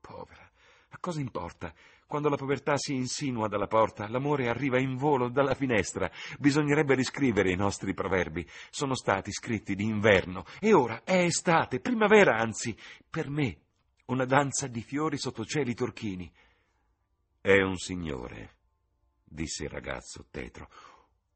Povera. 0.00 0.50
Ma 0.90 0.98
cosa 1.00 1.20
importa? 1.20 1.74
Quando 2.06 2.28
la 2.28 2.36
povertà 2.36 2.76
si 2.76 2.94
insinua 2.94 3.48
dalla 3.48 3.66
porta, 3.66 4.08
l'amore 4.08 4.48
arriva 4.48 4.78
in 4.78 4.96
volo 4.96 5.28
dalla 5.28 5.54
finestra. 5.54 6.10
Bisognerebbe 6.38 6.94
riscrivere 6.94 7.50
i 7.50 7.56
nostri 7.56 7.92
proverbi. 7.94 8.46
Sono 8.70 8.94
stati 8.94 9.32
scritti 9.32 9.74
d'inverno 9.74 10.44
e 10.60 10.72
ora 10.72 11.02
è 11.02 11.24
estate, 11.24 11.80
primavera 11.80 12.36
anzi. 12.38 12.76
Per 13.10 13.28
me, 13.28 13.58
una 14.06 14.24
danza 14.24 14.68
di 14.68 14.82
fiori 14.82 15.18
sotto 15.18 15.44
cieli 15.44 15.74
turchini. 15.74 16.30
È 17.46 17.62
un 17.62 17.76
signore, 17.76 18.56
disse 19.22 19.62
il 19.62 19.70
ragazzo 19.70 20.26
tetro. 20.32 20.68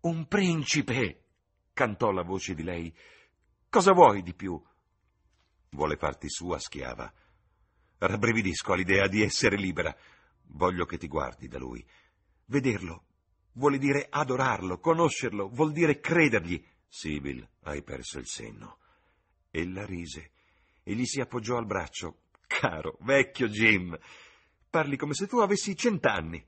Un 0.00 0.26
principe, 0.26 1.26
cantò 1.73 2.11
la 2.11 2.25
voce 2.25 2.52
di 2.52 2.64
lei. 2.64 2.93
Cosa 3.69 3.93
vuoi 3.93 4.21
di 4.25 4.35
più? 4.35 4.61
Vuole 5.69 5.97
farti 5.97 6.29
sua 6.29 6.59
schiava. 6.59 7.14
Rabbrividisco 7.99 8.73
all'idea 8.73 9.07
di 9.07 9.23
essere 9.23 9.55
libera. 9.55 9.97
Voglio 10.47 10.85
che 10.85 10.99
ti 10.99 11.07
guardi 11.07 11.47
da 11.47 11.59
lui. 11.59 11.87
Vederlo 12.46 13.05
vuole 13.53 13.79
dire 13.79 14.09
adorarlo, 14.11 14.81
conoscerlo, 14.81 15.49
vuol 15.49 15.70
dire 15.70 16.01
credergli. 16.01 16.61
Sibyl, 16.88 17.49
hai 17.62 17.85
perso 17.85 18.18
il 18.18 18.27
senno. 18.27 18.79
Ella 19.49 19.87
rise 19.87 20.33
e 20.83 20.92
gli 20.92 21.05
si 21.05 21.20
appoggiò 21.20 21.57
al 21.57 21.66
braccio. 21.66 22.23
Caro, 22.49 22.96
vecchio 23.03 23.46
Jim, 23.46 23.96
parli 24.70 24.96
come 24.96 25.14
se 25.14 25.26
tu 25.26 25.38
avessi 25.38 25.76
cent'anni. 25.76 26.42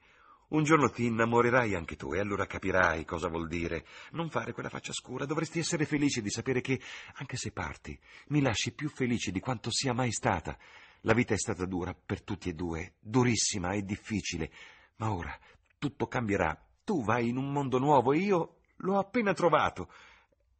Un 0.48 0.64
giorno 0.64 0.90
ti 0.90 1.06
innamorerai 1.06 1.74
anche 1.74 1.96
tu 1.96 2.12
e 2.12 2.20
allora 2.20 2.46
capirai 2.46 3.04
cosa 3.04 3.28
vuol 3.28 3.48
dire. 3.48 3.86
Non 4.12 4.30
fare 4.30 4.52
quella 4.52 4.68
faccia 4.68 4.92
scura, 4.92 5.24
dovresti 5.24 5.58
essere 5.58 5.86
felice 5.86 6.22
di 6.22 6.30
sapere 6.30 6.60
che, 6.60 6.80
anche 7.14 7.36
se 7.36 7.52
parti, 7.52 7.98
mi 8.28 8.40
lasci 8.42 8.72
più 8.72 8.88
felice 8.88 9.32
di 9.32 9.40
quanto 9.40 9.70
sia 9.72 9.92
mai 9.92 10.12
stata. 10.12 10.56
La 11.00 11.14
vita 11.14 11.34
è 11.34 11.38
stata 11.38 11.64
dura 11.64 11.94
per 11.94 12.22
tutti 12.22 12.50
e 12.50 12.54
due, 12.54 12.94
durissima 13.00 13.72
e 13.72 13.82
difficile, 13.82 14.52
ma 14.96 15.12
ora 15.12 15.36
tutto 15.78 16.06
cambierà. 16.06 16.56
Tu 16.84 17.02
vai 17.02 17.28
in 17.28 17.38
un 17.38 17.50
mondo 17.50 17.78
nuovo 17.78 18.12
e 18.12 18.18
io 18.18 18.58
l'ho 18.76 18.98
appena 18.98 19.32
trovato. 19.32 19.90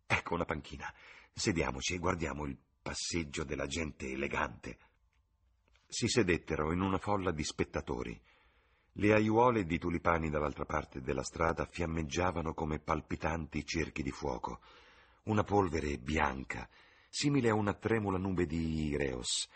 Ecco 0.07 0.35
una 0.35 0.45
panchina. 0.45 0.93
Sediamoci 1.33 1.95
e 1.95 1.99
guardiamo 1.99 2.47
il 2.47 2.57
passeggio 2.83 3.45
della 3.45 3.67
gente 3.67 4.11
elegante. 4.11 4.79
Si 5.95 6.09
sedettero 6.09 6.73
in 6.73 6.81
una 6.81 6.97
folla 6.97 7.33
di 7.33 7.45
spettatori. 7.45 8.19
Le 8.93 9.13
aiuole 9.13 9.67
di 9.67 9.79
tulipani 9.79 10.31
dall'altra 10.31 10.65
parte 10.65 11.03
della 11.03 11.23
strada 11.23 11.67
fiammeggiavano 11.67 12.55
come 12.55 12.79
palpitanti 12.79 13.63
cerchi 13.67 14.03
di 14.03 14.11
fuoco. 14.11 14.61
Una 15.25 15.45
polvere 15.45 15.99
bianca, 15.99 16.67
simile 17.11 17.51
a 17.51 17.55
una 17.55 17.75
tremula 17.75 18.17
nube 18.17 18.47
di 18.47 18.87
Ireos, 18.87 19.47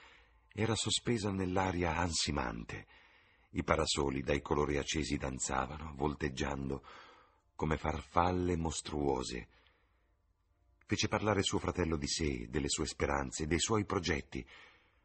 era 0.53 0.75
sospesa 0.75 1.31
nell'aria 1.31 1.97
ansimante. 1.97 2.87
I 3.53 3.65
parasoli 3.65 4.21
dai 4.21 4.43
colori 4.43 4.77
accesi 4.77 5.17
danzavano, 5.17 5.95
volteggiando, 5.97 6.85
come 7.55 7.79
farfalle 7.79 8.57
mostruose. 8.57 9.49
Fece 10.85 11.09
parlare 11.09 11.43
suo 11.43 11.59
fratello 11.59 11.97
di 11.97 12.07
sé, 12.07 12.47
delle 12.51 12.69
sue 12.69 12.85
speranze, 12.85 13.47
dei 13.47 13.59
suoi 13.59 13.87
progetti. 13.87 14.47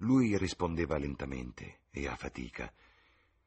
Lui 0.01 0.35
rispondeva 0.37 0.97
lentamente 0.97 1.81
e 1.91 2.07
a 2.07 2.15
fatica. 2.15 2.71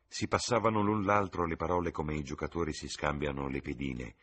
Si 0.06 0.28
passavano 0.28 0.82
l'un 0.82 1.04
l'altro 1.04 1.46
le 1.46 1.56
parole 1.56 1.90
come 1.90 2.14
i 2.14 2.22
giocatori 2.22 2.72
si 2.72 2.88
scambiano 2.88 3.48
le 3.48 3.60
pedine. 3.60 4.14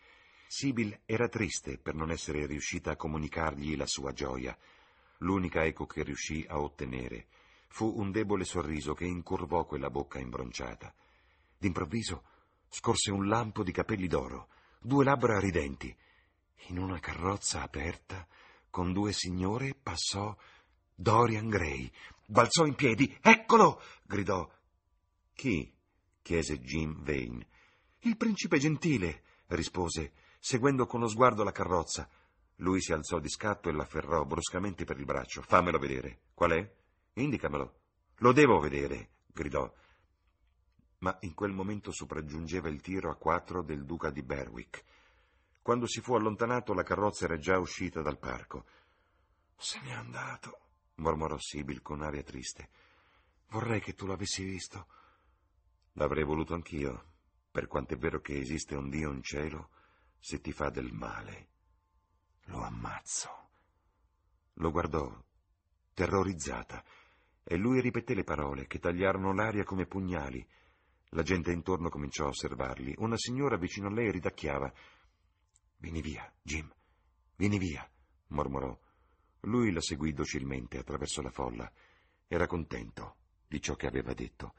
Sibyl 0.48 1.02
era 1.06 1.28
triste 1.28 1.78
per 1.78 1.94
non 1.94 2.10
essere 2.10 2.46
riuscita 2.46 2.92
a 2.92 2.96
comunicargli 2.96 3.76
la 3.76 3.86
sua 3.86 4.14
gioia. 4.14 4.58
L'unica 5.18 5.66
eco 5.66 5.86
che 5.86 6.04
riuscì 6.04 6.46
a 6.48 6.60
ottenere 6.60 7.28
fu 7.68 8.00
un 8.00 8.12
debole 8.12 8.46
sorriso 8.46 8.94
che 8.94 9.06
incurvò 9.06 9.66
quella 9.66 9.90
bocca 9.90 10.20
imbronciata. 10.20 10.94
D'improvviso 11.58 12.24
scorse 12.70 13.12
un 13.12 13.28
lampo 13.28 13.64
di 13.64 13.74
capelli 13.74 14.08
d'oro, 14.08 14.48
due 14.80 15.04
labbra 15.04 15.38
ridenti. 15.38 15.94
In 16.68 16.78
una 16.78 17.00
carrozza 17.00 17.62
aperta, 17.62 18.26
con 18.70 18.94
due 18.94 19.12
signore, 19.12 19.76
passò 19.76 20.36
Dorian 20.96 21.50
Gray. 21.50 21.92
Balzò 22.32 22.66
in 22.66 22.76
piedi. 22.76 23.14
Eccolo! 23.22 23.82
gridò. 24.04 24.50
Chi? 25.34 25.70
chiese 26.22 26.62
Jim 26.62 27.04
Vane. 27.04 27.46
Il 28.04 28.16
principe 28.16 28.58
gentile, 28.58 29.24
rispose, 29.48 30.14
seguendo 30.40 30.86
con 30.86 31.02
lo 31.02 31.10
sguardo 31.10 31.44
la 31.44 31.52
carrozza. 31.52 32.10
Lui 32.56 32.80
si 32.80 32.94
alzò 32.94 33.20
di 33.20 33.28
scatto 33.28 33.68
e 33.68 33.74
l'afferrò 33.74 34.24
bruscamente 34.24 34.86
per 34.86 34.98
il 34.98 35.04
braccio. 35.04 35.42
Fammelo 35.42 35.78
vedere. 35.78 36.22
Qual 36.34 36.52
è? 36.52 36.74
Indicamelo. 37.16 37.80
Lo 38.20 38.32
devo 38.32 38.60
vedere, 38.60 39.10
gridò. 39.28 39.70
Ma 41.00 41.18
in 41.24 41.34
quel 41.34 41.52
momento 41.52 41.92
sopraggiungeva 41.92 42.70
il 42.70 42.80
tiro 42.80 43.12
a 43.12 43.18
quattro 43.18 43.62
del 43.62 43.84
duca 43.84 44.10
di 44.10 44.24
Berwick. 44.24 44.86
Quando 45.62 45.86
si 45.86 46.00
fu 46.00 46.14
allontanato, 46.14 46.74
la 46.74 46.84
carrozza 46.84 47.26
era 47.26 47.38
già 47.38 47.60
uscita 47.60 48.02
dal 48.02 48.20
parco. 48.20 48.64
Se 49.58 49.82
n'è 49.82 49.92
andato, 49.92 50.71
mormorò 51.02 51.38
Sibyl 51.38 51.82
con 51.82 52.02
aria 52.02 52.24
triste. 52.24 52.70
Vorrei 53.50 53.82
che 53.82 53.94
tu 53.94 54.06
l'avessi 54.06 54.44
visto. 54.44 54.88
L'avrei 55.94 56.24
voluto 56.24 56.54
anch'io, 56.54 57.10
per 57.52 57.68
quanto 57.68 57.96
è 57.96 57.98
vero 57.98 58.22
che 58.22 58.40
esiste 58.40 58.76
un 58.76 58.90
Dio 58.90 59.12
in 59.12 59.22
cielo, 59.22 59.70
se 60.20 60.40
ti 60.40 60.54
fa 60.54 60.70
del 60.70 60.94
male, 60.94 61.48
lo 62.46 62.62
ammazzo. 62.62 63.50
Lo 64.56 64.72
guardò, 64.72 65.12
terrorizzata, 65.94 66.84
e 67.44 67.58
lui 67.58 67.82
ripeté 67.82 68.14
le 68.14 68.24
parole 68.24 68.68
che 68.68 68.80
tagliarono 68.80 69.34
l'aria 69.34 69.64
come 69.64 69.86
pugnali. 69.86 70.48
La 71.14 71.24
gente 71.24 71.52
intorno 71.52 71.90
cominciò 71.90 72.26
a 72.26 72.30
osservarli. 72.30 72.94
Una 73.00 73.18
signora 73.18 73.58
vicino 73.58 73.88
a 73.88 73.92
lei 73.92 74.12
ridacchiava. 74.12 74.72
Vieni 75.78 76.02
via, 76.02 76.32
Jim, 76.42 76.72
vieni 77.36 77.58
via, 77.58 77.86
mormorò. 78.28 78.78
Lui 79.42 79.72
la 79.72 79.82
seguì 79.82 80.14
docilmente 80.14 80.78
attraverso 80.78 81.22
la 81.22 81.32
folla. 81.32 81.72
Era 82.28 82.48
contento 82.48 83.18
di 83.48 83.62
ciò 83.62 83.76
che 83.76 83.88
aveva 83.88 84.14
detto. 84.14 84.54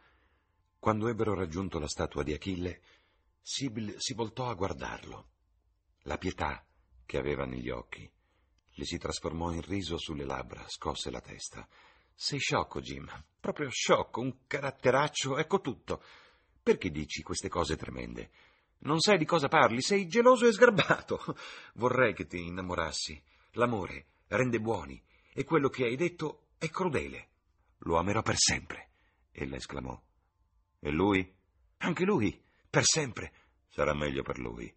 Quando 0.79 1.09
ebbero 1.09 1.35
raggiunto 1.35 1.79
la 1.79 1.89
statua 1.89 2.23
di 2.23 2.33
Achille, 2.33 2.81
Sibyl 3.41 3.95
si 3.99 4.15
voltò 4.15 4.49
a 4.49 4.55
guardarlo. 4.55 5.29
La 6.03 6.19
pietà 6.19 6.65
che 7.07 7.19
aveva 7.19 7.45
negli 7.45 7.71
occhi 7.71 8.11
le 8.75 8.85
si 8.85 8.97
trasformò 8.97 9.53
in 9.53 9.61
riso 9.61 9.99
sulle 9.99 10.25
labbra, 10.25 10.65
scosse 10.67 11.11
la 11.11 11.21
testa. 11.21 11.67
Sei 12.15 12.39
sciocco, 12.39 12.81
Jim. 12.81 13.07
Proprio 13.39 13.69
sciocco, 13.69 14.21
un 14.21 14.47
caratteraccio, 14.47 15.37
ecco 15.37 15.61
tutto. 15.61 16.03
Perché 16.63 16.91
dici 16.91 17.23
queste 17.23 17.49
cose 17.49 17.77
tremende? 17.77 18.31
Non 18.79 18.99
sai 18.99 19.19
di 19.19 19.25
cosa 19.25 19.49
parli, 19.49 19.83
sei 19.83 20.07
geloso 20.07 20.47
e 20.47 20.53
sgarbato. 20.53 21.21
Vorrei 21.75 22.15
che 22.15 22.27
ti 22.27 22.47
innamorassi. 22.47 23.23
L'amore 23.53 24.07
rende 24.37 24.61
buoni 24.61 25.01
e 25.33 25.45
quello 25.45 25.69
che 25.69 25.85
hai 25.85 25.97
detto 25.97 26.49
è 26.59 26.69
crudele. 26.69 27.29
Lo 27.79 27.99
amerò 27.99 28.23
per 28.23 28.37
sempre, 28.37 28.91
ella 29.33 29.57
esclamò. 29.57 30.01
E 30.79 30.91
lui? 30.91 31.35
Anche 31.79 32.05
lui, 32.05 32.41
per 32.69 32.85
sempre. 32.85 33.33
Sarà 33.69 33.95
meglio 33.95 34.23
per 34.23 34.39
lui. 34.39 34.73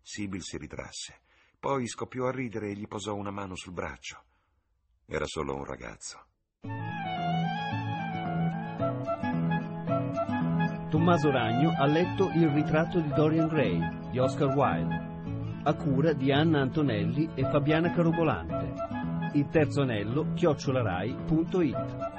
Sibyl 0.00 0.42
si 0.42 0.56
ritrasse. 0.56 1.20
Poi 1.58 1.86
scoppiò 1.88 2.26
a 2.26 2.30
ridere 2.30 2.70
e 2.70 2.74
gli 2.74 2.86
posò 2.86 3.14
una 3.14 3.30
mano 3.30 3.56
sul 3.56 3.72
braccio. 3.72 4.22
Era 5.06 5.26
solo 5.26 5.54
un 5.54 5.64
ragazzo. 5.64 6.24
Tommaso 10.90 11.30
Ragno 11.30 11.74
ha 11.76 11.86
letto 11.86 12.30
Il 12.30 12.48
ritratto 12.50 13.00
di 13.00 13.08
Dorian 13.12 13.48
Gray 13.48 14.10
di 14.10 14.18
Oscar 14.18 14.54
Wilde, 14.54 15.62
a 15.64 15.74
cura 15.74 16.12
di 16.12 16.30
Anna 16.30 16.60
Antonelli 16.60 17.28
e 17.34 17.42
Fabiana 17.50 17.90
Carobolante. 17.90 18.95
Il 19.36 19.50
terzo 19.50 19.82
anello 19.82 20.28
chiocciolarai.it 20.32 22.15